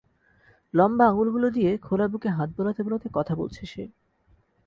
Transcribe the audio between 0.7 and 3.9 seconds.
লম্বা আঙুলগুলো দিয়ে খোলা বুকে হাত বোলাতে বোলাতে কথা বলছে সে।